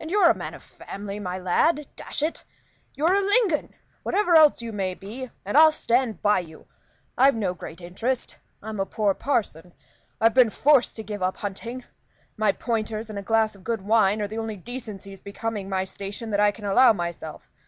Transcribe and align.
And 0.00 0.10
you're 0.10 0.28
a 0.28 0.34
man 0.34 0.54
of 0.54 0.62
family, 0.64 1.20
my 1.20 1.38
lad 1.38 1.86
dash 1.94 2.20
it! 2.20 2.42
You're 2.94 3.14
a 3.14 3.20
Lingon, 3.20 3.72
whatever 4.02 4.34
else 4.34 4.60
you 4.60 4.72
may 4.72 4.92
be, 4.94 5.30
and 5.44 5.56
I'll 5.56 5.70
stand 5.70 6.20
by 6.20 6.40
you. 6.40 6.66
I've 7.16 7.36
no 7.36 7.54
great 7.54 7.80
interest; 7.80 8.36
I'm 8.60 8.80
a 8.80 8.86
poor 8.86 9.14
parson. 9.14 9.72
I've 10.20 10.34
been 10.34 10.50
forced 10.50 10.96
to 10.96 11.04
give 11.04 11.22
up 11.22 11.36
hunting; 11.36 11.84
my 12.36 12.50
pointers 12.50 13.08
and 13.08 13.20
a 13.20 13.22
glass 13.22 13.54
of 13.54 13.62
good 13.62 13.82
wine 13.82 14.20
are 14.20 14.26
the 14.26 14.38
only 14.38 14.56
decencies 14.56 15.22
becoming 15.22 15.68
my 15.68 15.84
station 15.84 16.30
that 16.32 16.40
I 16.40 16.50
can 16.50 16.64
allow 16.64 16.92
myself. 16.92 17.48